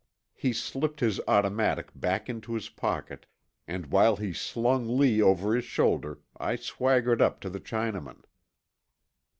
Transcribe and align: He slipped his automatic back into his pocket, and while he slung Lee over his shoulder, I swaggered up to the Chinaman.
He 0.33 0.51
slipped 0.51 0.99
his 0.99 1.21
automatic 1.27 1.91
back 1.93 2.27
into 2.27 2.55
his 2.55 2.69
pocket, 2.69 3.27
and 3.67 3.85
while 3.91 4.15
he 4.15 4.33
slung 4.33 4.97
Lee 4.97 5.21
over 5.21 5.53
his 5.53 5.65
shoulder, 5.65 6.21
I 6.37 6.55
swaggered 6.55 7.21
up 7.21 7.39
to 7.41 7.51
the 7.51 7.59
Chinaman. 7.61 8.23